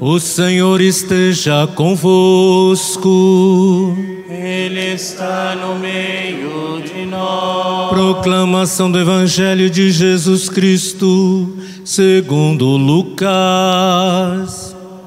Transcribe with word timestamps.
O 0.00 0.20
Senhor 0.20 0.80
esteja 0.80 1.66
convosco. 1.66 3.08
Ele 4.30 4.92
está 4.92 5.56
no 5.56 5.74
meio 5.74 6.80
de 6.82 7.04
nós. 7.04 7.88
Proclamação 7.88 8.92
do 8.92 9.00
Evangelho 9.00 9.68
de 9.68 9.90
Jesus 9.90 10.48
Cristo, 10.48 11.58
segundo 11.84 12.76
Lucas. 12.76 13.26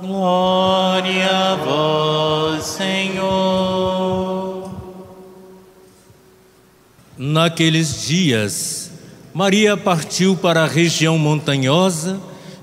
Glória 0.02 1.54
a 1.54 1.56
vós, 1.56 2.66
Senhor. 2.66 4.72
Naqueles 7.18 8.06
dias, 8.06 8.92
Maria 9.34 9.78
partiu 9.78 10.36
para 10.36 10.64
a 10.64 10.68
região 10.68 11.18
montanhosa 11.18 12.20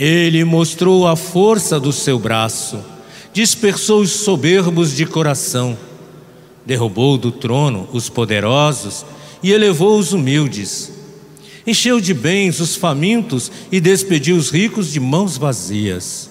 Ele 0.00 0.42
mostrou 0.46 1.06
a 1.06 1.14
força 1.14 1.78
do 1.78 1.92
seu 1.92 2.18
braço, 2.18 2.82
dispersou 3.34 4.00
os 4.00 4.10
soberbos 4.10 4.96
de 4.96 5.04
coração, 5.04 5.76
derrubou 6.64 7.18
do 7.18 7.30
trono 7.30 7.86
os 7.92 8.08
poderosos 8.08 9.04
e 9.42 9.52
elevou 9.52 9.98
os 9.98 10.14
humildes. 10.14 10.90
Encheu 11.66 12.00
de 12.00 12.14
bens 12.14 12.60
os 12.60 12.76
famintos 12.76 13.52
e 13.70 13.78
despediu 13.78 14.36
os 14.36 14.48
ricos 14.48 14.90
de 14.90 14.98
mãos 14.98 15.36
vazias. 15.36 16.30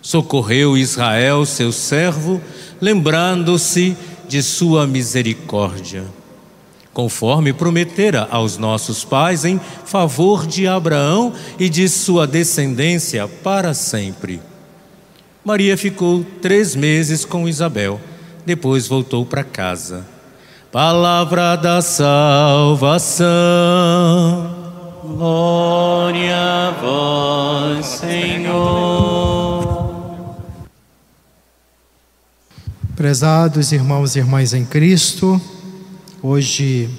Socorreu 0.00 0.74
Israel, 0.74 1.44
seu 1.44 1.72
servo, 1.72 2.40
lembrando-se 2.80 3.94
de 4.26 4.42
sua 4.42 4.86
misericórdia 4.86 6.06
conforme 6.96 7.52
prometera 7.52 8.26
aos 8.30 8.56
nossos 8.56 9.04
pais 9.04 9.44
em 9.44 9.60
favor 9.84 10.46
de 10.46 10.66
Abraão 10.66 11.30
e 11.58 11.68
de 11.68 11.90
sua 11.90 12.26
descendência 12.26 13.28
para 13.28 13.74
sempre. 13.74 14.40
Maria 15.44 15.76
ficou 15.76 16.24
três 16.40 16.74
meses 16.74 17.22
com 17.22 17.46
Isabel, 17.46 18.00
depois 18.46 18.88
voltou 18.88 19.26
para 19.26 19.44
casa. 19.44 20.06
Palavra 20.72 21.54
da 21.54 21.82
salvação. 21.82 23.26
Glória 25.04 26.34
a 26.34 26.70
vós, 26.80 27.84
Senhor. 27.84 29.36
Prezados 32.96 33.70
irmãos 33.70 34.16
e 34.16 34.20
irmãs 34.20 34.54
em 34.54 34.64
Cristo, 34.64 35.38
Hoje 36.28 36.90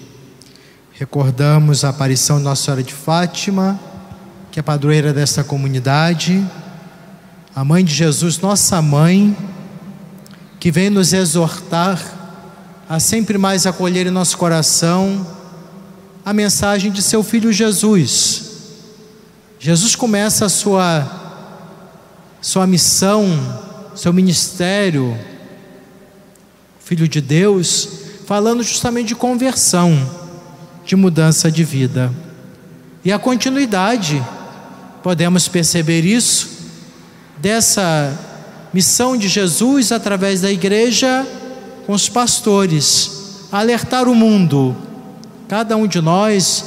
recordamos 0.93 1.83
a 1.83 1.89
aparição 1.89 2.37
de 2.37 2.45
Nossa 2.45 2.63
Senhora 2.63 2.81
de 2.81 2.93
Fátima, 2.93 3.77
que 4.49 4.57
é 4.57 4.63
padroeira 4.63 5.11
desta 5.11 5.43
comunidade, 5.43 6.41
a 7.53 7.61
mãe 7.65 7.83
de 7.83 7.93
Jesus, 7.93 8.39
nossa 8.39 8.81
mãe, 8.81 9.35
que 10.61 10.71
vem 10.71 10.89
nos 10.89 11.11
exortar 11.11 12.01
a 12.87 13.01
sempre 13.01 13.37
mais 13.37 13.67
acolher 13.67 14.07
em 14.07 14.11
nosso 14.11 14.37
coração 14.37 15.27
a 16.23 16.31
mensagem 16.31 16.89
de 16.89 17.01
seu 17.01 17.21
filho 17.21 17.51
Jesus. 17.51 18.51
Jesus 19.59 19.93
começa 19.93 20.45
a 20.45 20.49
sua 20.49 21.05
sua 22.39 22.65
missão, 22.65 23.27
seu 23.93 24.13
ministério, 24.13 25.19
filho 26.79 27.09
de 27.09 27.19
Deus, 27.19 28.06
falando 28.27 28.61
justamente 28.61 29.07
de 29.07 29.15
conversão, 29.15 29.97
de 30.85 30.97
mudança 30.97 31.49
de 31.49 31.63
vida. 31.63 32.11
E 33.03 33.09
a 33.09 33.17
continuidade, 33.17 34.21
podemos 35.01 35.47
perceber 35.47 36.03
isso, 36.03 36.49
dessa 37.37 38.13
missão 38.73 39.15
de 39.15 39.29
Jesus 39.29 39.93
através 39.93 40.41
da 40.41 40.51
igreja 40.51 41.25
com 41.85 41.93
os 41.93 42.09
pastores, 42.09 43.45
alertar 43.49 44.09
o 44.09 44.13
mundo, 44.13 44.75
cada 45.47 45.77
um 45.77 45.87
de 45.87 46.01
nós, 46.01 46.65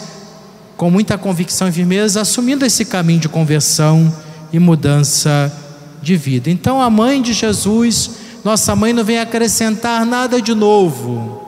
com 0.79 0.91
muita 0.91 1.19
convicção 1.19 1.69
e 1.69 1.73
firmeza, 1.73 2.23
assumindo 2.23 2.65
esse 2.65 2.87
caminho 2.87 3.21
de 3.21 3.29
conversão 3.29 4.11
e 4.51 4.59
mudança 4.59 5.53
de 6.01 6.17
vida. 6.17 6.49
Então, 6.49 6.81
a 6.81 6.89
mãe 6.89 7.21
de 7.21 7.35
Jesus, 7.35 8.13
nossa 8.43 8.75
mãe, 8.75 8.95
não 8.95 9.05
vem 9.05 9.19
acrescentar 9.19 10.07
nada 10.07 10.41
de 10.41 10.55
novo 10.55 11.40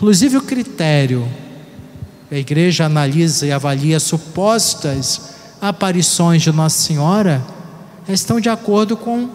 Inclusive 0.00 0.38
o 0.38 0.40
critério. 0.40 1.28
A 2.32 2.34
igreja 2.34 2.86
analisa 2.86 3.44
e 3.46 3.52
avalia 3.52 4.00
supostas 4.00 5.34
aparições 5.60 6.40
de 6.40 6.50
Nossa 6.50 6.80
Senhora 6.80 7.44
estão 8.08 8.40
de 8.40 8.48
acordo 8.48 8.96
com 8.96 9.28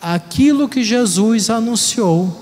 aquilo 0.00 0.66
que 0.66 0.82
Jesus 0.82 1.50
anunciou. 1.50 2.34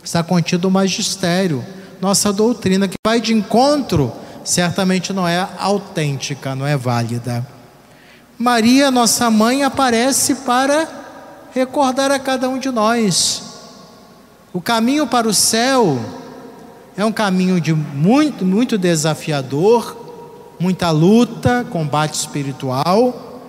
Está 0.00 0.22
contido 0.22 0.68
o 0.68 0.70
magistério, 0.70 1.66
nossa 2.00 2.32
doutrina 2.32 2.86
que 2.86 2.94
vai 3.04 3.20
de 3.20 3.34
encontro, 3.34 4.12
certamente 4.44 5.12
não 5.12 5.26
é 5.26 5.44
autêntica, 5.58 6.54
não 6.54 6.68
é 6.68 6.76
válida. 6.76 7.44
Maria, 8.38 8.92
nossa 8.92 9.28
mãe, 9.28 9.64
aparece 9.64 10.36
para 10.36 10.88
recordar 11.52 12.12
a 12.12 12.18
cada 12.20 12.48
um 12.48 12.60
de 12.60 12.70
nós 12.70 13.49
o 14.52 14.60
caminho 14.60 15.06
para 15.06 15.28
o 15.28 15.34
céu 15.34 15.98
é 16.96 17.04
um 17.04 17.12
caminho 17.12 17.60
de 17.60 17.72
muito, 17.72 18.44
muito 18.44 18.76
desafiador, 18.76 19.96
muita 20.58 20.90
luta, 20.90 21.64
combate 21.70 22.14
espiritual, 22.14 23.42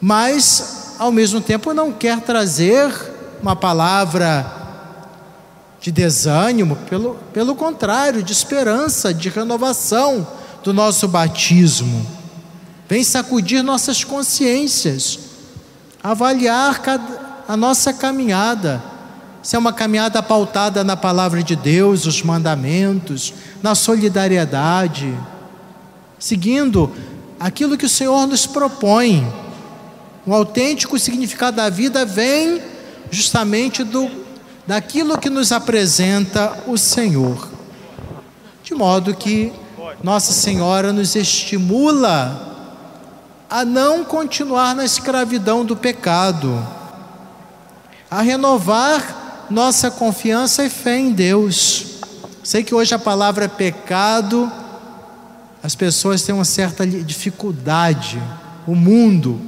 mas 0.00 0.94
ao 0.98 1.12
mesmo 1.12 1.40
tempo 1.40 1.72
não 1.72 1.92
quer 1.92 2.20
trazer 2.20 2.92
uma 3.40 3.54
palavra 3.54 4.54
de 5.80 5.92
desânimo, 5.92 6.74
pelo, 6.90 7.14
pelo 7.32 7.54
contrário, 7.54 8.20
de 8.20 8.32
esperança, 8.32 9.14
de 9.14 9.28
renovação 9.28 10.26
do 10.64 10.74
nosso 10.74 11.06
batismo. 11.06 12.04
Vem 12.88 13.04
sacudir 13.04 13.62
nossas 13.62 14.02
consciências, 14.02 15.20
avaliar 16.02 16.82
a 17.46 17.56
nossa 17.56 17.92
caminhada 17.92 18.97
se 19.42 19.56
é 19.56 19.58
uma 19.58 19.72
caminhada 19.72 20.22
pautada 20.22 20.82
na 20.82 20.96
palavra 20.96 21.42
de 21.42 21.54
Deus, 21.54 22.06
os 22.06 22.22
mandamentos, 22.22 23.32
na 23.62 23.74
solidariedade, 23.74 25.16
seguindo 26.18 26.92
aquilo 27.38 27.76
que 27.78 27.86
o 27.86 27.88
Senhor 27.88 28.26
nos 28.26 28.46
propõe. 28.46 29.26
O 30.26 30.34
autêntico 30.34 30.98
significado 30.98 31.56
da 31.56 31.70
vida 31.70 32.04
vem 32.04 32.60
justamente 33.10 33.84
do, 33.84 34.10
daquilo 34.66 35.16
que 35.16 35.30
nos 35.30 35.52
apresenta 35.52 36.64
o 36.66 36.76
Senhor. 36.76 37.48
De 38.62 38.74
modo 38.74 39.14
que 39.14 39.52
Nossa 40.02 40.32
Senhora 40.32 40.92
nos 40.92 41.14
estimula 41.16 42.48
a 43.48 43.64
não 43.64 44.04
continuar 44.04 44.74
na 44.74 44.84
escravidão 44.84 45.64
do 45.64 45.74
pecado, 45.74 46.62
a 48.10 48.20
renovar 48.20 49.17
nossa 49.50 49.90
confiança 49.90 50.64
e 50.64 50.70
fé 50.70 50.98
em 50.98 51.12
Deus. 51.12 51.98
Sei 52.42 52.62
que 52.62 52.74
hoje 52.74 52.94
a 52.94 52.98
palavra 52.98 53.44
é 53.44 53.48
pecado, 53.48 54.50
as 55.62 55.74
pessoas 55.74 56.22
têm 56.22 56.34
uma 56.34 56.44
certa 56.44 56.86
dificuldade, 56.86 58.20
o 58.66 58.74
mundo 58.74 59.40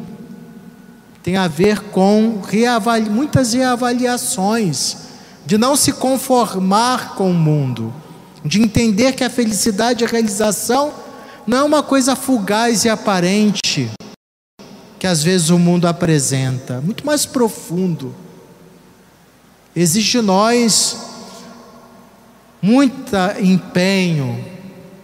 tem 1.22 1.36
a 1.36 1.48
ver 1.48 1.80
com 1.90 2.40
reavali 2.40 3.08
muitas 3.08 3.52
reavaliações, 3.52 4.96
de 5.44 5.56
não 5.58 5.76
se 5.76 5.92
conformar 5.92 7.14
com 7.14 7.30
o 7.30 7.34
mundo, 7.34 7.92
de 8.44 8.60
entender 8.60 9.12
que 9.12 9.24
a 9.24 9.30
felicidade 9.30 10.02
e 10.02 10.06
a 10.06 10.10
realização 10.10 10.92
não 11.46 11.58
é 11.58 11.62
uma 11.62 11.82
coisa 11.82 12.16
fugaz 12.16 12.84
e 12.84 12.88
aparente 12.88 13.90
que 15.00 15.06
às 15.06 15.22
vezes 15.22 15.48
o 15.48 15.58
mundo 15.58 15.88
apresenta, 15.88 16.78
muito 16.82 17.06
mais 17.06 17.24
profundo. 17.24 18.14
Exige 19.80 20.18
de 20.18 20.20
nós 20.20 20.94
muito 22.60 23.16
empenho, 23.40 24.44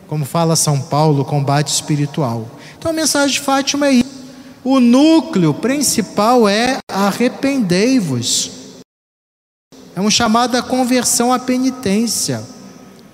como 0.07 0.27
fala 0.27 0.55
São 0.55 0.79
Paulo, 0.83 1.25
combate 1.25 1.69
espiritual. 1.69 2.47
Então 2.77 2.91
a 2.91 2.95
mensagem 2.95 3.39
de 3.39 3.41
Fátima 3.41 3.87
é 3.87 3.93
isso. 3.93 4.15
O 4.63 4.79
núcleo 4.79 5.55
principal 5.55 6.47
é 6.47 6.77
arrependei-vos. 6.93 8.51
É 9.95 10.01
um 10.03 10.11
chamado 10.11 10.57
à 10.57 10.63
conversão 10.63 11.33
à 11.33 11.39
penitência. 11.39 12.45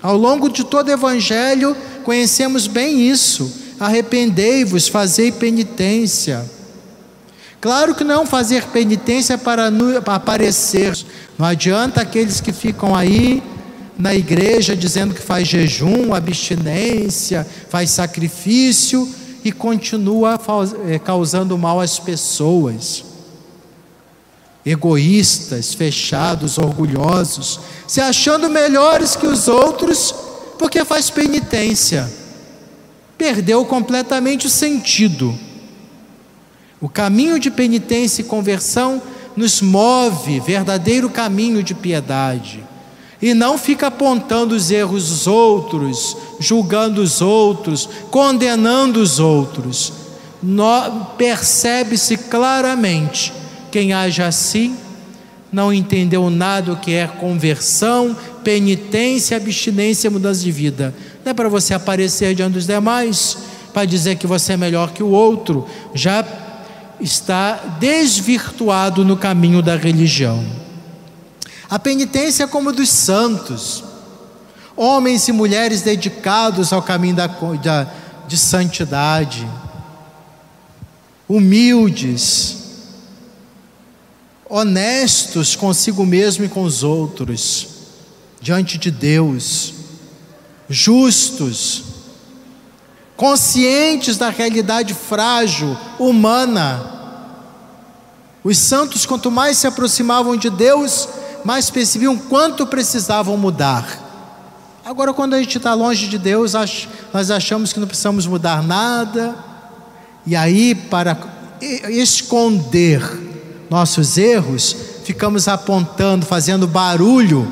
Ao 0.03 0.17
longo 0.17 0.49
de 0.49 0.65
todo 0.65 0.89
o 0.89 0.93
evangelho, 0.93 1.77
conhecemos 2.03 2.67
bem 2.67 3.09
isso. 3.09 3.77
Arrependei-vos, 3.79 4.89
fazei 4.89 5.31
penitência. 5.31 6.45
Claro 7.63 7.95
que 7.95 8.03
não 8.03 8.27
fazer 8.27 8.65
penitência 8.67 9.39
para 9.39 9.71
aparecer. 10.09 10.99
Não 11.39 11.47
adianta 11.47 12.01
aqueles 12.01 12.41
que 12.41 12.53
ficam 12.53 12.93
aí 12.93 13.41
na 13.97 14.13
igreja 14.13 14.75
dizendo 14.75 15.15
que 15.15 15.23
faz 15.23 15.47
jejum, 15.47 16.13
abstinência, 16.13 17.47
faz 17.69 17.91
sacrifício 17.91 19.09
e 19.45 19.53
continua 19.53 20.41
eh, 20.89 20.99
causando 20.99 21.57
mal 21.57 21.81
às 21.81 22.01
pessoas. 22.01 23.05
Egoístas, 24.67 25.73
fechados, 25.73 26.59
orgulhosos, 26.59 27.61
se 27.87 28.01
achando 28.01 28.51
melhores 28.51 29.15
que 29.15 29.29
os 29.29 29.47
outros 29.47 30.13
porque 30.59 30.85
faz 30.85 31.11
penitência. 31.11 32.11
Perdeu 33.17 33.65
completamente 33.65 34.49
o 34.49 34.51
sentido. 34.51 35.52
O 36.83 36.89
caminho 36.89 37.39
de 37.39 37.51
penitência 37.51 38.21
e 38.21 38.27
conversão 38.27 39.01
nos 39.35 39.63
move, 39.63 40.41
verdadeiro 40.41 41.09
caminho 41.09 41.63
de 41.63 41.75
piedade 41.75 42.63
e 43.23 43.33
não 43.33 43.57
fica 43.57 43.87
apontando 43.87 44.53
os 44.53 44.73
erros 44.73 45.09
dos 45.09 45.27
outros, 45.29 46.17
julgando 46.41 47.01
os 47.01 47.21
outros, 47.21 47.89
condenando 48.11 49.01
os 49.01 49.21
outros. 49.21 49.93
Percebe-se 51.17 52.17
claramente 52.17 53.33
quem 53.71 53.93
age 53.93 54.21
assim 54.21 54.77
não 55.53 55.73
entendeu 55.73 56.29
nada 56.31 56.73
o 56.73 56.77
que 56.77 56.95
é 56.95 57.07
conversão, 57.07 58.17
penitência, 58.43 59.37
abstinência 59.37 60.09
e 60.09 60.11
mudança 60.11 60.41
de 60.41 60.51
vida. 60.51 60.93
Não 61.25 61.31
é 61.31 61.35
para 61.35 61.49
você 61.49 61.75
aparecer 61.75 62.35
diante 62.35 62.55
dos 62.55 62.67
demais, 62.67 63.39
para 63.73 63.85
dizer 63.85 64.17
que 64.17 64.27
você 64.27 64.55
é 64.55 64.57
melhor 64.57 64.93
que 64.93 65.03
o 65.03 65.11
outro, 65.11 65.67
já 65.95 66.25
está 67.03 67.55
desvirtuado 67.81 69.05
no 69.05 69.17
caminho 69.17 69.61
da 69.61 69.77
religião. 69.77 70.45
A 71.69 71.79
penitência 71.79 72.45
é 72.45 72.47
como 72.47 72.73
dos 72.73 72.89
santos, 72.89 73.83
homens 74.77 75.27
e 75.27 75.33
mulheres 75.33 75.83
dedicados 75.83 76.73
ao 76.73 76.83
caminho 76.83 77.17
da, 77.17 77.27
da, 77.27 77.91
de 78.29 78.39
santidade, 78.39 79.47
humildes, 81.29 82.59
honestos 84.49 85.57
consigo 85.57 86.07
mesmo 86.07 86.45
e 86.45 86.49
com 86.49 86.63
os 86.63 86.85
outros, 86.85 87.69
diante 88.41 88.79
de 88.79 88.91
Deus, 88.91 89.75
justos, 90.69 91.92
conscientes 93.23 94.17
da 94.17 94.31
realidade 94.31 94.95
frágil, 94.95 95.77
humana. 95.97 96.83
Os 98.43 98.59
santos, 98.59 99.07
quanto 99.07 99.31
mais 99.31 99.59
se 99.59 99.67
aproximavam 99.69 100.37
de 100.37 100.51
Deus, 100.51 101.09
mais 101.45 101.71
percebiam 101.71 102.19
quanto 102.19 102.67
precisavam 102.67 103.37
mudar. 103.37 103.87
Agora, 104.85 105.15
quando 105.15 105.35
a 105.35 105.39
gente 105.39 105.57
está 105.57 105.73
longe 105.73 106.09
de 106.09 106.19
Deus, 106.19 106.55
nós 107.13 107.31
achamos 107.31 107.73
que 107.73 107.79
não 107.79 107.87
precisamos 107.87 108.27
mudar 108.27 108.61
nada, 108.61 109.37
e 110.27 110.35
aí, 110.35 110.75
para 110.75 111.17
esconder 111.91 113.01
nossos 113.71 114.19
erros, 114.19 114.75
ficamos 115.05 115.47
apontando, 115.47 116.27
fazendo 116.27 116.67
barulho 116.67 117.47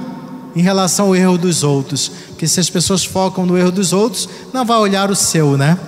em 0.56 0.62
relação 0.62 1.06
ao 1.06 1.16
erro 1.16 1.38
dos 1.38 1.62
outros, 1.62 2.10
porque 2.40 2.48
se 2.48 2.58
as 2.58 2.70
pessoas 2.70 3.04
focam 3.04 3.44
no 3.44 3.58
erro 3.58 3.70
dos 3.70 3.92
outros, 3.92 4.26
não 4.50 4.64
vai 4.64 4.78
olhar 4.78 5.10
o 5.10 5.14
seu, 5.14 5.58
né? 5.58 5.78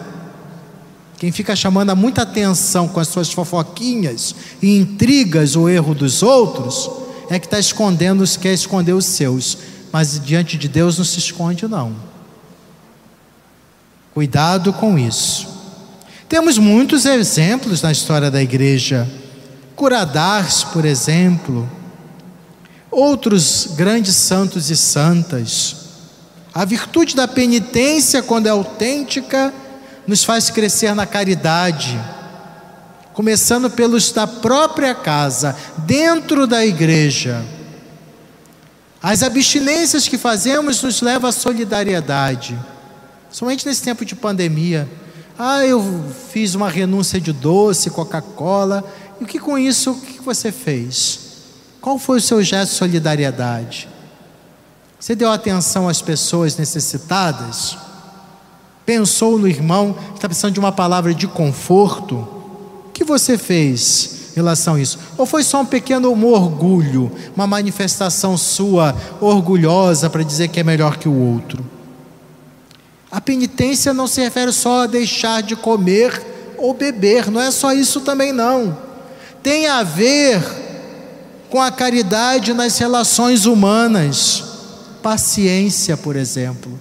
Quem 1.17 1.33
fica 1.33 1.57
chamando 1.57 1.97
muita 1.97 2.21
atenção 2.21 2.87
com 2.87 3.01
as 3.01 3.09
suas 3.09 3.33
fofoquinhas 3.33 4.35
e 4.61 4.77
intrigas 4.77 5.57
o 5.57 5.67
erro 5.67 5.95
dos 5.95 6.23
outros, 6.23 6.91
é 7.31 7.39
que 7.39 7.47
está 7.47 7.59
escondendo, 7.59 8.23
quer 8.39 8.53
esconder 8.53 8.93
os 8.93 9.07
seus, 9.07 9.57
mas 9.91 10.21
diante 10.23 10.59
de 10.59 10.69
Deus 10.69 10.99
não 10.99 11.07
se 11.07 11.21
esconde, 11.21 11.67
não. 11.67 11.97
Cuidado 14.13 14.75
com 14.75 14.99
isso. 14.99 15.49
Temos 16.29 16.59
muitos 16.59 17.07
exemplos 17.07 17.81
na 17.81 17.91
história 17.91 18.31
da 18.31 18.43
igreja. 18.43 19.11
Curadars, 19.75 20.65
por 20.65 20.85
exemplo, 20.85 21.67
outros 22.91 23.69
grandes 23.75 24.15
santos 24.17 24.69
e 24.69 24.77
santas. 24.77 25.82
A 26.55 26.65
virtude 26.65 27.17
da 27.17 27.27
penitência, 27.27 28.23
quando 28.23 28.47
é 28.47 28.51
autêntica, 28.51 29.53
nos 30.07 30.25
faz 30.25 30.51
crescer 30.51 30.95
na 30.95 31.07
caridade 31.07 31.99
começando 33.13 33.71
pelos 33.71 34.11
da 34.11 34.27
própria 34.27 34.95
casa, 34.95 35.57
dentro 35.79 36.47
da 36.47 36.65
igreja. 36.65 37.45
As 39.03 39.23
abstinências 39.23 40.09
que 40.09 40.17
fazemos 40.17 40.83
nos 40.83 41.03
levam 41.03 41.29
à 41.29 41.33
solidariedade, 41.33 42.59
somente 43.31 43.67
nesse 43.67 43.83
tempo 43.83 44.05
de 44.05 44.15
pandemia. 44.15 44.89
Ah, 45.39 45.65
eu 45.65 46.05
fiz 46.31 46.55
uma 46.55 46.69
renúncia 46.69 47.21
de 47.21 47.33
doce, 47.33 47.91
Coca-Cola. 47.91 48.85
E 49.21 49.25
o 49.25 49.27
que 49.27 49.39
com 49.39 49.59
isso, 49.59 49.93
o 49.93 50.01
que 50.01 50.23
você 50.23 50.53
fez? 50.53 51.21
Qual 51.81 51.99
foi 51.99 52.19
o 52.19 52.23
seu 52.23 52.43
gesto 52.43 52.73
de 52.73 52.79
solidariedade? 52.79 53.89
Você 55.03 55.17
deu 55.17 55.33
atenção 55.33 55.89
às 55.89 56.01
pessoas 56.01 56.57
necessitadas? 56.57 57.77
Pensou 58.87 59.37
no 59.37 59.49
irmão 59.49 59.95
que 59.95 60.15
está 60.15 60.29
precisando 60.29 60.55
de 60.55 60.61
uma 60.61 60.71
palavra 60.71 61.13
de 61.13 61.27
conforto? 61.27 62.25
que 62.95 63.03
você 63.03 63.37
fez 63.37 64.31
em 64.31 64.37
relação 64.37 64.77
a 64.77 64.81
isso? 64.81 65.01
Ou 65.19 65.27
foi 65.27 65.43
só 65.43 65.63
um 65.63 65.67
pequeno 65.67 66.09
orgulho, 66.25 67.11
uma 67.35 67.49
manifestação 67.49 68.39
sua 68.39 68.95
orgulhosa 69.21 70.09
para 70.09 70.23
dizer 70.23 70.47
que 70.47 70.61
é 70.61 70.63
melhor 70.63 70.97
que 70.97 71.09
o 71.09 71.35
outro? 71.35 71.67
A 73.11 73.21
penitência 73.21 73.93
não 73.93 74.07
se 74.07 74.21
refere 74.21 74.53
só 74.53 74.83
a 74.83 74.87
deixar 74.87 75.43
de 75.43 75.57
comer 75.57 76.55
ou 76.57 76.75
beber, 76.75 77.29
não 77.29 77.41
é 77.41 77.51
só 77.51 77.73
isso 77.73 78.03
também 78.03 78.33
não. 78.33 78.79
Tem 79.43 79.67
a 79.67 79.83
ver 79.83 80.41
com 81.51 81.61
a 81.61 81.73
caridade 81.73 82.55
nas 82.55 82.79
relações 82.79 83.47
humanas. 83.47 84.52
Paciência, 85.03 85.97
por 85.97 86.17
exemplo, 86.17 86.79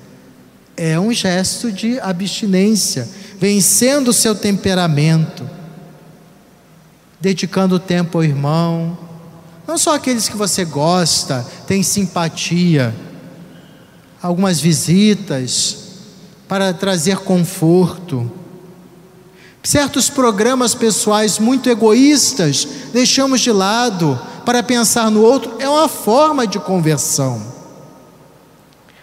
é 0.77 0.99
um 0.99 1.11
gesto 1.11 1.71
de 1.71 1.99
abstinência, 1.99 3.07
vencendo 3.39 4.09
o 4.09 4.13
seu 4.13 4.35
temperamento 4.35 5.61
dedicando 7.21 7.77
tempo 7.77 8.17
ao 8.17 8.23
irmão, 8.23 8.97
não 9.67 9.77
só 9.77 9.95
aqueles 9.95 10.27
que 10.27 10.35
você 10.35 10.65
gosta, 10.65 11.45
tem 11.67 11.83
simpatia, 11.83 12.93
algumas 14.21 14.59
visitas 14.59 15.77
para 16.47 16.73
trazer 16.73 17.17
conforto. 17.19 18.29
Certos 19.63 20.09
programas 20.09 20.73
pessoais 20.73 21.37
muito 21.37 21.69
egoístas 21.69 22.67
deixamos 22.91 23.41
de 23.41 23.51
lado 23.51 24.19
para 24.43 24.63
pensar 24.63 25.11
no 25.11 25.21
outro 25.21 25.55
é 25.59 25.69
uma 25.69 25.87
forma 25.87 26.47
de 26.47 26.59
conversão. 26.59 27.50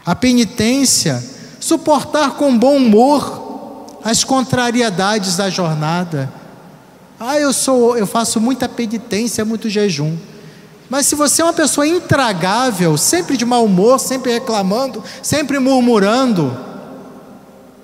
A 0.08 0.14
penitência, 0.14 1.22
suportar 1.60 2.30
com 2.30 2.56
bom 2.56 2.76
humor 2.76 3.84
as 4.02 4.24
contrariedades 4.24 5.36
da 5.36 5.50
jornada. 5.50 6.32
Ah, 7.20 7.38
eu 7.38 7.52
sou, 7.52 7.94
eu 7.94 8.06
faço 8.06 8.40
muita 8.40 8.66
penitência, 8.66 9.44
muito 9.44 9.68
jejum. 9.68 10.16
Mas 10.88 11.04
se 11.04 11.14
você 11.14 11.42
é 11.42 11.44
uma 11.44 11.52
pessoa 11.52 11.86
intragável, 11.86 12.96
sempre 12.96 13.36
de 13.36 13.44
mau 13.44 13.66
humor, 13.66 14.00
sempre 14.00 14.32
reclamando, 14.32 15.04
sempre 15.22 15.58
murmurando, 15.58 16.56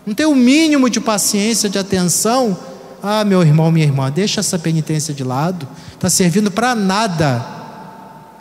não 0.07 0.15
tem 0.15 0.25
o 0.25 0.35
mínimo 0.35 0.89
de 0.89 1.03
paciência, 1.03 1.69
de 1.69 1.79
atenção, 1.79 2.57
ah, 3.03 3.23
meu 3.23 3.43
irmão, 3.43 3.71
minha 3.71 3.85
irmã, 3.85 4.11
deixa 4.11 4.41
essa 4.41 4.59
penitência 4.59 5.13
de 5.13 5.23
lado, 5.23 5.69
está 5.93 6.09
servindo 6.09 6.51
para 6.51 6.75
nada. 6.75 7.45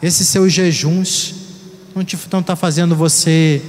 Esses 0.02 0.26
seus 0.30 0.54
jejuns 0.54 1.43
não 1.96 2.40
está 2.40 2.56
fazendo 2.56 2.96
você 2.96 3.62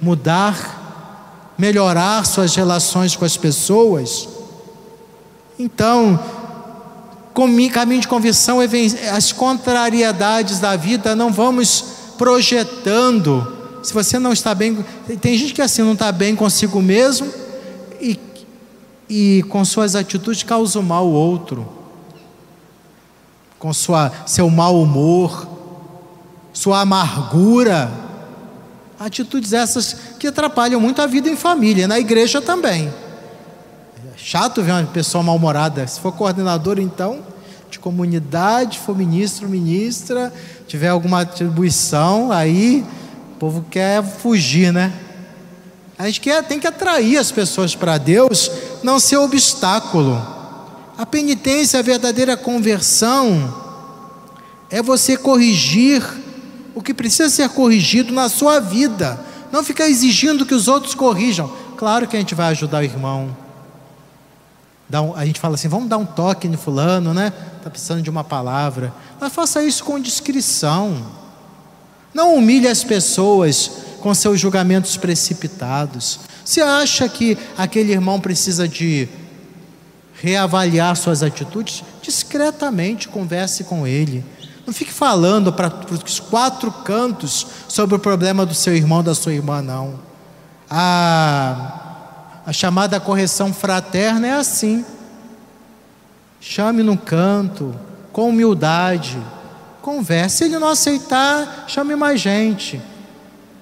mudar, 0.00 1.54
melhorar 1.56 2.24
suas 2.24 2.54
relações 2.54 3.16
com 3.16 3.24
as 3.24 3.36
pessoas. 3.36 4.28
Então, 5.58 6.18
caminho 7.72 8.00
de 8.00 8.08
conversão 8.08 8.60
é 8.60 8.66
as 9.10 9.32
contrariedades 9.32 10.58
da 10.58 10.76
vida, 10.76 11.14
não 11.14 11.32
vamos 11.32 11.84
projetando. 12.16 13.56
Se 13.82 13.94
você 13.94 14.18
não 14.18 14.32
está 14.32 14.54
bem, 14.54 14.84
tem 15.20 15.36
gente 15.36 15.54
que 15.54 15.62
assim 15.62 15.82
não 15.82 15.92
está 15.92 16.10
bem 16.10 16.34
consigo 16.34 16.82
mesmo 16.82 17.32
e 18.00 18.18
e 19.08 19.42
com 19.48 19.64
suas 19.64 19.94
atitudes 19.94 20.42
causa 20.42 20.82
mal 20.82 21.04
ao 21.04 21.12
outro, 21.12 21.66
com 23.58 23.72
sua, 23.72 24.12
seu 24.26 24.50
mau 24.50 24.80
humor, 24.80 25.47
sua 26.52 26.80
amargura, 26.80 27.90
atitudes 28.98 29.52
essas 29.52 29.96
que 30.18 30.26
atrapalham 30.26 30.80
muito 30.80 31.00
a 31.00 31.06
vida 31.06 31.28
em 31.28 31.36
família, 31.36 31.86
na 31.86 31.98
igreja 31.98 32.42
também. 32.42 32.92
É 34.04 34.16
chato 34.16 34.62
ver 34.62 34.72
uma 34.72 34.84
pessoa 34.84 35.22
mal-humorada. 35.22 35.86
Se 35.86 36.00
for 36.00 36.12
coordenador, 36.12 36.78
então, 36.78 37.20
de 37.70 37.78
comunidade, 37.78 38.78
for 38.78 38.96
ministro, 38.96 39.48
ministra, 39.48 40.32
tiver 40.66 40.88
alguma 40.88 41.20
atribuição, 41.20 42.32
aí 42.32 42.84
o 43.34 43.38
povo 43.38 43.64
quer 43.70 44.02
fugir, 44.02 44.72
né? 44.72 44.92
A 45.98 46.06
gente 46.06 46.20
quer, 46.20 46.42
tem 46.44 46.60
que 46.60 46.66
atrair 46.66 47.18
as 47.18 47.32
pessoas 47.32 47.74
para 47.74 47.98
Deus, 47.98 48.50
não 48.82 49.00
ser 49.00 49.16
obstáculo. 49.16 50.20
A 50.96 51.04
penitência, 51.04 51.78
a 51.78 51.82
verdadeira 51.82 52.36
conversão, 52.36 53.54
é 54.70 54.80
você 54.82 55.16
corrigir 55.16 56.02
o 56.78 56.82
que 56.82 56.94
precisa 56.94 57.28
ser 57.28 57.48
corrigido 57.48 58.12
na 58.12 58.28
sua 58.28 58.60
vida. 58.60 59.18
Não 59.50 59.64
ficar 59.64 59.88
exigindo 59.88 60.46
que 60.46 60.54
os 60.54 60.68
outros 60.68 60.94
corrijam. 60.94 61.52
Claro 61.76 62.06
que 62.06 62.14
a 62.16 62.20
gente 62.20 62.36
vai 62.36 62.46
ajudar 62.50 62.78
o 62.78 62.84
irmão. 62.84 63.36
Um, 64.92 65.12
a 65.16 65.26
gente 65.26 65.40
fala 65.40 65.56
assim, 65.56 65.66
vamos 65.66 65.88
dar 65.88 65.96
um 65.96 66.06
toque 66.06 66.46
no 66.46 66.56
fulano, 66.56 67.12
né? 67.12 67.32
Está 67.56 67.68
precisando 67.68 68.00
de 68.00 68.08
uma 68.08 68.22
palavra. 68.22 68.94
Mas 69.20 69.32
faça 69.32 69.60
isso 69.60 69.82
com 69.82 69.98
discrição. 69.98 71.04
Não 72.14 72.36
humilhe 72.36 72.68
as 72.68 72.84
pessoas 72.84 73.72
com 74.00 74.14
seus 74.14 74.38
julgamentos 74.38 74.96
precipitados. 74.96 76.20
Se 76.44 76.60
acha 76.60 77.08
que 77.08 77.36
aquele 77.56 77.90
irmão 77.90 78.20
precisa 78.20 78.68
de 78.68 79.08
reavaliar 80.22 80.94
suas 80.96 81.24
atitudes, 81.24 81.82
discretamente 82.00 83.08
converse 83.08 83.64
com 83.64 83.84
ele. 83.84 84.24
Não 84.68 84.72
fique 84.74 84.92
falando 84.92 85.50
para 85.50 85.72
os 85.90 86.20
quatro 86.20 86.70
cantos 86.70 87.46
sobre 87.66 87.96
o 87.96 87.98
problema 87.98 88.44
do 88.44 88.52
seu 88.52 88.76
irmão, 88.76 89.02
da 89.02 89.14
sua 89.14 89.32
irmã, 89.32 89.62
não. 89.62 89.98
A, 90.68 92.42
a 92.44 92.52
chamada 92.52 93.00
correção 93.00 93.50
fraterna 93.50 94.26
é 94.26 94.32
assim. 94.32 94.84
Chame 96.38 96.82
num 96.82 96.98
canto, 96.98 97.74
com 98.12 98.28
humildade, 98.28 99.16
converse. 99.80 100.36
Se 100.36 100.44
ele 100.44 100.58
não 100.58 100.68
aceitar, 100.68 101.64
chame 101.66 101.96
mais 101.96 102.20
gente 102.20 102.78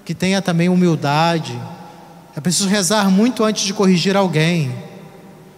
que 0.04 0.12
tenha 0.12 0.42
também 0.42 0.68
humildade. 0.68 1.56
É 2.34 2.40
preciso 2.40 2.68
rezar 2.68 3.12
muito 3.12 3.44
antes 3.44 3.62
de 3.64 3.72
corrigir 3.72 4.16
alguém. 4.16 4.74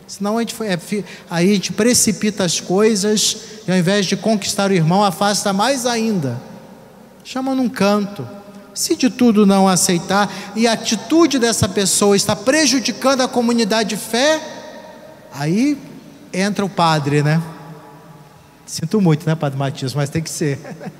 Senão 0.08 0.38
a 0.38 0.40
gente, 0.40 0.56
é, 0.62 1.04
aí 1.28 1.50
a 1.50 1.54
gente 1.54 1.72
precipita 1.72 2.42
as 2.42 2.58
coisas 2.60 3.36
e 3.66 3.70
ao 3.70 3.76
invés 3.76 4.06
de 4.06 4.16
conquistar 4.16 4.70
o 4.70 4.74
irmão, 4.74 5.04
afasta 5.04 5.52
mais 5.52 5.84
ainda. 5.84 6.40
Chama 7.22 7.54
num 7.54 7.68
canto. 7.68 8.26
Se 8.72 8.96
de 8.96 9.10
tudo 9.10 9.44
não 9.44 9.68
aceitar 9.68 10.32
e 10.56 10.66
a 10.66 10.72
atitude 10.72 11.38
dessa 11.38 11.68
pessoa 11.68 12.16
está 12.16 12.34
prejudicando 12.34 13.20
a 13.20 13.28
comunidade 13.28 13.90
de 13.90 13.96
fé, 13.98 14.40
aí 15.32 15.76
entra 16.32 16.64
o 16.64 16.70
padre, 16.70 17.22
né? 17.22 17.42
Sinto 18.64 19.00
muito, 19.00 19.26
né, 19.26 19.34
Padre 19.34 19.58
Matias, 19.58 19.92
mas 19.94 20.08
tem 20.08 20.22
que 20.22 20.30
ser. 20.30 20.58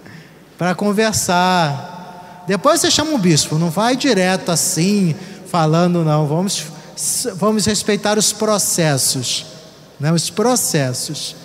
Para 0.58 0.74
conversar, 0.74 2.44
depois 2.46 2.80
você 2.80 2.90
chama 2.90 3.12
o 3.12 3.18
bispo, 3.18 3.58
não 3.58 3.70
vai 3.70 3.96
direto 3.96 4.50
assim, 4.50 5.14
falando, 5.46 6.04
não. 6.04 6.26
Vamos, 6.26 6.66
vamos 7.36 7.66
respeitar 7.66 8.18
os 8.18 8.32
processos. 8.32 9.46
Né? 9.98 10.12
Os 10.12 10.30
processos. 10.30 11.36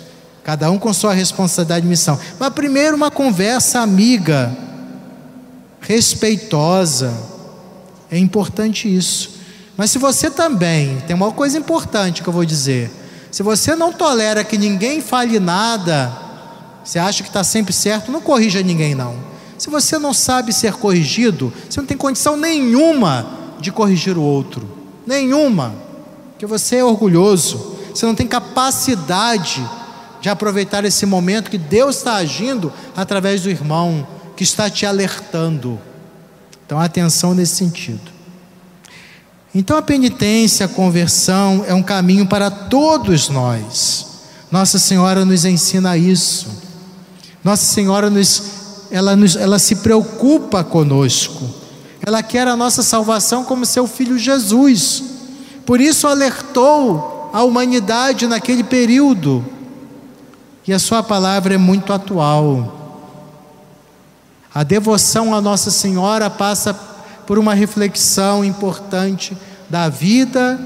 Cada 0.42 0.70
um 0.70 0.78
com 0.78 0.92
sua 0.92 1.12
responsabilidade 1.12 1.86
e 1.86 1.88
missão. 1.88 2.18
Mas 2.38 2.52
primeiro 2.52 2.96
uma 2.96 3.10
conversa 3.10 3.80
amiga, 3.80 4.54
respeitosa. 5.80 7.12
É 8.10 8.18
importante 8.18 8.94
isso. 8.94 9.30
Mas 9.76 9.90
se 9.90 9.98
você 9.98 10.30
também, 10.30 10.98
tem 11.06 11.16
uma 11.16 11.32
coisa 11.32 11.58
importante 11.58 12.22
que 12.22 12.28
eu 12.28 12.32
vou 12.32 12.44
dizer. 12.44 12.90
Se 13.30 13.42
você 13.42 13.74
não 13.74 13.92
tolera 13.92 14.44
que 14.44 14.56
ninguém 14.56 15.00
fale 15.00 15.40
nada, 15.40 16.12
você 16.84 16.98
acha 16.98 17.22
que 17.22 17.28
está 17.28 17.42
sempre 17.42 17.72
certo, 17.72 18.12
não 18.12 18.20
corrija 18.20 18.62
ninguém, 18.62 18.94
não. 18.94 19.16
Se 19.58 19.70
você 19.70 19.98
não 19.98 20.12
sabe 20.12 20.52
ser 20.52 20.74
corrigido, 20.74 21.52
você 21.68 21.80
não 21.80 21.86
tem 21.86 21.96
condição 21.96 22.36
nenhuma 22.36 23.26
de 23.60 23.72
corrigir 23.72 24.18
o 24.18 24.22
outro. 24.22 24.68
Nenhuma. 25.06 25.74
Porque 26.32 26.46
você 26.46 26.76
é 26.76 26.84
orgulhoso. 26.84 27.76
Você 27.94 28.06
não 28.06 28.14
tem 28.14 28.26
capacidade 28.26 29.64
de 30.20 30.28
aproveitar 30.28 30.84
esse 30.84 31.04
momento 31.06 31.50
que 31.50 31.58
Deus 31.58 31.96
está 31.96 32.16
agindo 32.16 32.72
através 32.96 33.42
do 33.42 33.50
irmão 33.50 34.06
que 34.36 34.42
está 34.42 34.68
te 34.68 34.86
alertando. 34.86 35.78
Então, 36.64 36.80
atenção 36.80 37.34
nesse 37.34 37.56
sentido. 37.56 38.12
Então, 39.54 39.76
a 39.76 39.82
penitência, 39.82 40.66
a 40.66 40.68
conversão 40.68 41.64
é 41.68 41.74
um 41.74 41.82
caminho 41.82 42.26
para 42.26 42.50
todos 42.50 43.28
nós. 43.28 44.06
Nossa 44.50 44.78
Senhora 44.78 45.24
nos 45.24 45.44
ensina 45.44 45.96
isso. 45.96 46.48
Nossa 47.44 47.64
Senhora 47.64 48.10
nos 48.10 48.54
ela, 48.90 49.16
nos, 49.16 49.34
ela 49.36 49.58
se 49.58 49.76
preocupa 49.76 50.62
conosco. 50.62 51.63
Ela 52.06 52.22
quer 52.22 52.46
a 52.46 52.56
nossa 52.56 52.82
salvação 52.82 53.44
como 53.44 53.64
seu 53.64 53.86
filho 53.86 54.18
Jesus. 54.18 55.02
Por 55.64 55.80
isso 55.80 56.06
alertou 56.06 57.30
a 57.32 57.42
humanidade 57.42 58.26
naquele 58.26 58.62
período. 58.62 59.44
E 60.66 60.72
a 60.72 60.78
sua 60.78 61.02
palavra 61.02 61.54
é 61.54 61.58
muito 61.58 61.92
atual. 61.92 62.80
A 64.54 64.62
devoção 64.62 65.34
a 65.34 65.40
Nossa 65.40 65.70
Senhora 65.70 66.30
passa 66.30 66.72
por 67.26 67.38
uma 67.38 67.54
reflexão 67.54 68.44
importante 68.44 69.36
da 69.68 69.88
vida, 69.88 70.60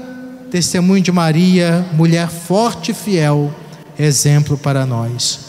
testemunho 0.51 1.01
de 1.01 1.11
Maria, 1.11 1.85
mulher 1.93 2.29
forte 2.29 2.91
e 2.91 2.93
fiel, 2.93 3.53
exemplo 3.97 4.57
para 4.57 4.85
nós. 4.85 5.48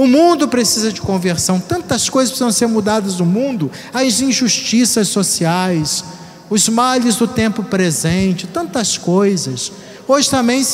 O 0.00 0.06
mundo 0.06 0.48
precisa 0.48 0.90
de 0.90 0.98
conversão, 0.98 1.60
tantas 1.60 2.08
coisas 2.08 2.30
precisam 2.30 2.50
ser 2.50 2.66
mudadas 2.66 3.18
no 3.18 3.26
mundo, 3.26 3.70
as 3.92 4.22
injustiças 4.22 5.08
sociais, 5.08 6.02
os 6.48 6.70
males 6.70 7.16
do 7.16 7.28
tempo 7.28 7.62
presente, 7.62 8.46
tantas 8.46 8.96
coisas. 8.96 9.70
Hoje 10.08 10.30
também 10.30 10.66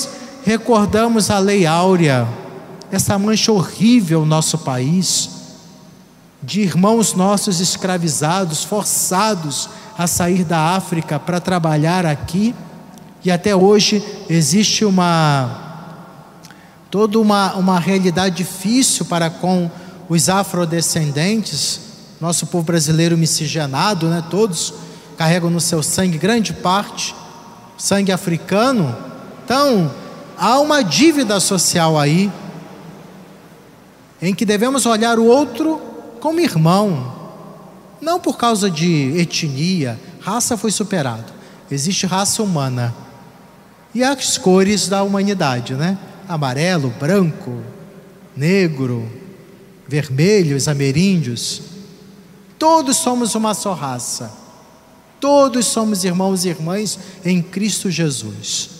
recordamos 0.45 1.29
a 1.29 1.41
Lei 1.41 1.67
Áurea, 1.67 2.25
essa 2.93 3.19
mancha 3.19 3.51
horrível 3.51 4.21
no 4.21 4.27
nosso 4.27 4.59
país, 4.59 5.29
de 6.41 6.61
irmãos 6.61 7.13
nossos 7.13 7.59
escravizados, 7.59 8.63
forçados 8.63 9.69
a 9.99 10.07
sair 10.07 10.45
da 10.45 10.77
África 10.77 11.19
para 11.19 11.41
trabalhar 11.41 12.07
aqui, 12.07 12.55
e 13.25 13.33
até 13.33 13.57
hoje 13.57 14.05
existe 14.31 14.85
uma 14.85 15.66
toda 16.97 17.21
uma, 17.21 17.55
uma 17.57 17.79
realidade 17.79 18.37
difícil 18.37 19.05
para 19.05 19.29
com 19.29 19.71
os 20.09 20.31
afrodescendentes, 20.31 21.79
nosso 22.19 22.47
povo 22.47 22.65
brasileiro 22.65 23.19
miscigenado, 23.19 24.09
né, 24.09 24.25
todos 24.31 24.73
carregam 25.15 25.51
no 25.51 25.61
seu 25.61 25.83
sangue 25.83 26.17
grande 26.17 26.55
parte 26.55 27.15
sangue 27.77 28.11
africano. 28.11 28.97
Então, 29.45 29.93
há 30.39 30.59
uma 30.59 30.83
dívida 30.83 31.39
social 31.39 31.99
aí. 31.99 32.33
em 34.23 34.35
que 34.35 34.47
devemos 34.47 34.87
olhar 34.87 35.19
o 35.19 35.27
outro 35.27 35.79
como 36.19 36.41
irmão, 36.41 37.13
não 38.01 38.19
por 38.19 38.39
causa 38.39 38.71
de 38.71 39.13
etnia, 39.19 40.01
raça 40.19 40.57
foi 40.57 40.71
superado, 40.71 41.31
existe 41.71 42.07
raça 42.07 42.43
humana 42.43 42.95
e 43.95 44.03
as 44.03 44.39
cores 44.39 44.89
da 44.89 45.03
humanidade, 45.03 45.75
né? 45.75 45.99
Amarelo, 46.29 46.91
branco, 46.91 47.63
negro, 48.37 49.11
vermelhos, 49.87 50.69
ameríndios. 50.69 51.63
Todos 52.59 52.97
somos 52.97 53.35
uma 53.35 53.55
só 53.55 53.73
raça. 53.73 54.33
Todos 55.21 55.67
somos 55.67 56.05
irmãos 56.05 56.45
e 56.45 56.49
irmãs 56.49 56.99
em 57.25 57.43
Cristo 57.43 57.91
Jesus. 57.91 58.71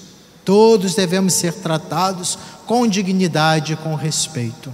Todos 0.45 0.95
devemos 0.95 1.33
ser 1.35 1.53
tratados 1.53 2.39
com 2.67 2.87
dignidade 2.87 3.73
e 3.73 3.77
com 3.77 3.95
respeito. 3.95 4.73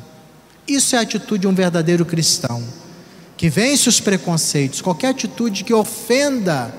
Isso 0.67 0.95
é 0.95 0.99
a 0.99 1.02
atitude 1.02 1.43
de 1.43 1.47
um 1.47 1.55
verdadeiro 1.55 2.05
cristão, 2.05 2.62
que 3.37 3.49
vence 3.49 3.88
os 3.88 4.00
preconceitos, 4.00 4.81
qualquer 4.81 5.09
atitude 5.09 5.64
que 5.64 5.75
ofenda, 5.75 6.75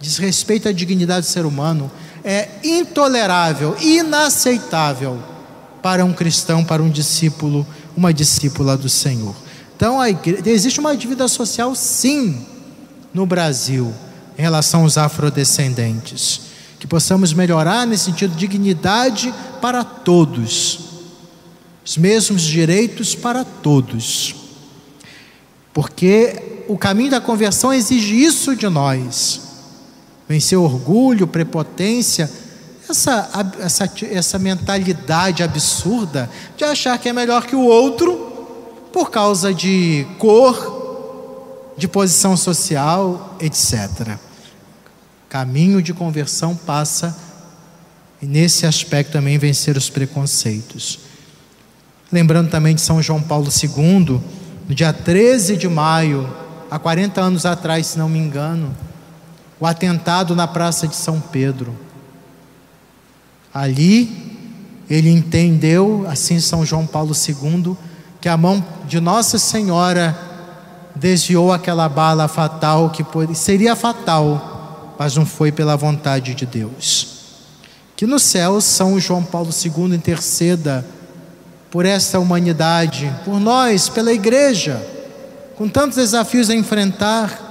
desrespeita 0.00 0.70
a 0.70 0.72
dignidade 0.72 1.26
do 1.26 1.30
ser 1.30 1.46
humano, 1.46 1.90
é 2.26 2.48
intolerável, 2.64 3.76
inaceitável 3.80 5.22
para 5.80 6.04
um 6.04 6.12
cristão, 6.12 6.64
para 6.64 6.82
um 6.82 6.90
discípulo, 6.90 7.64
uma 7.96 8.12
discípula 8.12 8.76
do 8.76 8.88
Senhor. 8.88 9.32
Então, 9.76 9.98
existe 10.44 10.80
uma 10.80 10.96
dívida 10.96 11.28
social, 11.28 11.72
sim, 11.76 12.44
no 13.14 13.24
Brasil, 13.26 13.94
em 14.36 14.42
relação 14.42 14.82
aos 14.82 14.98
afrodescendentes. 14.98 16.40
Que 16.80 16.86
possamos 16.88 17.32
melhorar 17.32 17.86
nesse 17.86 18.06
sentido 18.06 18.32
de 18.32 18.38
dignidade 18.38 19.32
para 19.62 19.84
todos, 19.84 20.80
os 21.84 21.96
mesmos 21.96 22.42
direitos 22.42 23.14
para 23.14 23.44
todos. 23.44 24.34
Porque 25.72 26.64
o 26.66 26.76
caminho 26.76 27.12
da 27.12 27.20
conversão 27.20 27.72
exige 27.72 28.20
isso 28.20 28.56
de 28.56 28.68
nós 28.68 29.45
vencer 30.28 30.58
orgulho, 30.58 31.26
prepotência, 31.26 32.30
essa, 32.88 33.50
essa, 33.60 33.90
essa 34.10 34.38
mentalidade 34.38 35.42
absurda 35.42 36.30
de 36.56 36.64
achar 36.64 36.98
que 36.98 37.08
é 37.08 37.12
melhor 37.12 37.46
que 37.46 37.56
o 37.56 37.64
outro 37.64 38.34
por 38.92 39.10
causa 39.10 39.52
de 39.52 40.06
cor, 40.18 41.74
de 41.76 41.86
posição 41.86 42.36
social, 42.36 43.36
etc. 43.40 44.16
Caminho 45.28 45.82
de 45.82 45.92
conversão 45.92 46.56
passa 46.56 47.16
nesse 48.22 48.66
aspecto 48.66 49.12
também 49.12 49.36
vencer 49.36 49.76
os 49.76 49.90
preconceitos. 49.90 51.00
Lembrando 52.10 52.48
também 52.48 52.74
de 52.74 52.80
São 52.80 53.02
João 53.02 53.20
Paulo 53.20 53.48
II, 53.50 54.20
no 54.68 54.74
dia 54.74 54.92
13 54.92 55.56
de 55.56 55.68
maio, 55.68 56.32
há 56.70 56.78
40 56.78 57.20
anos 57.20 57.44
atrás, 57.44 57.88
se 57.88 57.98
não 57.98 58.08
me 58.08 58.18
engano, 58.18 58.74
o 59.58 59.66
atentado 59.66 60.34
na 60.34 60.46
Praça 60.46 60.86
de 60.86 60.96
São 60.96 61.20
Pedro. 61.20 61.74
Ali, 63.52 64.36
ele 64.88 65.10
entendeu, 65.10 66.06
assim 66.08 66.40
São 66.40 66.64
João 66.64 66.86
Paulo 66.86 67.12
II, 67.12 67.76
que 68.20 68.28
a 68.28 68.36
mão 68.36 68.64
de 68.86 69.00
Nossa 69.00 69.38
Senhora 69.38 70.16
desviou 70.94 71.52
aquela 71.52 71.88
bala 71.88 72.28
fatal 72.28 72.90
que 72.90 73.04
seria 73.34 73.76
fatal, 73.76 74.94
mas 74.98 75.16
não 75.16 75.26
foi 75.26 75.52
pela 75.52 75.76
vontade 75.76 76.34
de 76.34 76.46
Deus. 76.46 77.16
Que 77.94 78.06
no 78.06 78.18
céu 78.18 78.60
São 78.60 78.98
João 79.00 79.22
Paulo 79.22 79.50
II 79.50 79.94
interceda 79.94 80.84
por 81.70 81.84
esta 81.84 82.18
humanidade, 82.18 83.12
por 83.24 83.38
nós, 83.40 83.88
pela 83.88 84.12
igreja, 84.12 84.84
com 85.56 85.68
tantos 85.68 85.96
desafios 85.96 86.48
a 86.48 86.54
enfrentar, 86.54 87.45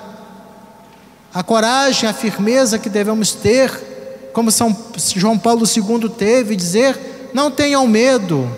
a 1.36 1.44
coragem, 1.44 2.08
a 2.08 2.14
firmeza 2.14 2.80
que 2.80 2.90
devemos 2.90 3.34
ter, 3.34 4.30
como 4.32 4.50
São 4.50 4.74
João 5.18 5.38
Paulo 5.38 5.66
II 5.66 6.08
teve, 6.08 6.56
dizer: 6.56 7.30
não 7.34 7.52
tenham 7.52 7.86
medo, 7.86 8.50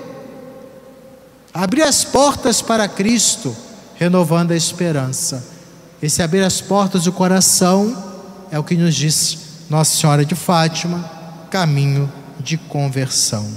abrir 1.52 1.82
as 1.82 2.04
portas 2.04 2.62
para 2.62 2.88
Cristo, 2.88 3.56
renovando 3.96 4.52
a 4.52 4.56
esperança. 4.56 5.44
Esse 6.00 6.22
abrir 6.22 6.44
as 6.44 6.62
portas 6.62 7.06
do 7.06 7.12
coração 7.12 7.98
é 8.52 8.60
o 8.60 8.64
que 8.64 8.78
nos 8.78 8.94
diz 8.94 9.40
Nossa 9.68 9.98
Senhora 9.98 10.24
de 10.24 10.36
Fátima, 10.36 11.04
caminho 11.50 12.14
de 12.40 12.58
conversão. 12.58 13.48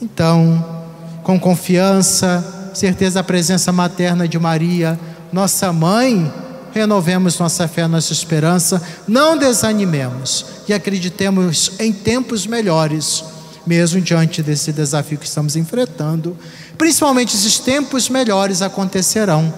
Então, 0.00 0.84
com 1.24 1.40
confiança, 1.40 2.70
certeza 2.74 3.16
da 3.16 3.24
presença 3.24 3.72
materna 3.72 4.28
de 4.28 4.38
Maria, 4.38 4.96
nossa 5.32 5.72
mãe, 5.72 6.32
renovemos 6.74 7.38
nossa 7.38 7.68
fé, 7.68 7.86
nossa 7.86 8.12
esperança, 8.12 8.82
não 9.06 9.38
desanimemos 9.38 10.44
e 10.68 10.74
acreditemos 10.74 11.72
em 11.78 11.92
tempos 11.92 12.46
melhores, 12.46 13.24
mesmo 13.64 14.00
diante 14.00 14.42
desse 14.42 14.72
desafio 14.72 15.16
que 15.16 15.26
estamos 15.26 15.54
enfrentando. 15.54 16.36
Principalmente 16.76 17.36
esses 17.36 17.60
tempos 17.60 18.08
melhores 18.08 18.60
acontecerão 18.60 19.54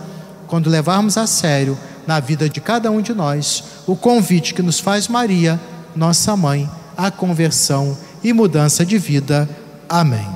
quando 0.46 0.70
levarmos 0.70 1.16
a 1.16 1.26
sério 1.26 1.76
na 2.07 2.20
vida 2.20 2.48
de 2.48 2.61
cada 2.61 2.90
um 2.90 3.00
de 3.00 3.14
nós 3.14 3.64
o 3.87 3.96
convite 3.96 4.52
que 4.55 4.62
nos 4.62 4.79
faz 4.79 5.09
Maria, 5.09 5.59
nossa 5.96 6.37
mãe, 6.37 6.70
à 6.96 7.11
conversão 7.11 7.96
e 8.22 8.33
mudança 8.33 8.85
de 8.85 8.98
vida. 8.98 9.48
Amém. 9.88 10.36